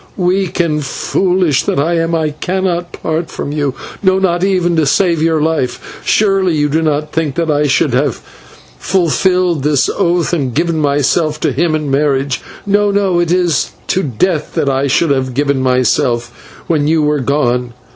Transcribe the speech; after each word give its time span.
weak 0.17 0.59
and 0.59 0.83
foolish 0.83 1.61
that 1.61 1.77
I 1.79 1.93
am, 1.99 2.15
I 2.15 2.31
cannot 2.31 2.91
part 2.91 3.29
from 3.29 3.51
you, 3.51 3.75
no, 4.01 4.17
not 4.17 4.43
even 4.43 4.75
to 4.77 4.87
save 4.87 5.21
your 5.21 5.39
life. 5.39 6.01
Surely 6.03 6.55
you 6.55 6.69
did 6.69 6.85
not 6.85 7.11
think 7.11 7.35
that 7.35 7.51
I 7.51 7.67
should 7.67 7.93
have 7.93 8.15
fulfilled 8.79 9.61
this 9.61 9.89
oath 9.89 10.33
and 10.33 10.55
given 10.55 10.79
myself 10.79 11.39
to 11.41 11.51
him 11.51 11.75
in 11.75 11.91
marriage. 11.91 12.41
No, 12.65 12.89
no 12.89 13.19
it 13.19 13.31
is 13.31 13.73
to 13.89 14.01
death 14.01 14.55
that 14.55 14.69
I 14.69 14.87
should 14.87 15.11
have 15.11 15.35
given 15.35 15.61
myself 15.61 16.63
when 16.67 16.87
you 16.87 17.03
were 17.03 17.19
gone. 17.19 17.73